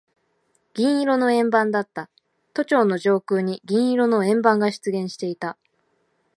[0.73, 2.09] 銀色の円盤だった。
[2.55, 5.59] 都庁の上空に銀色の円盤が出現していた。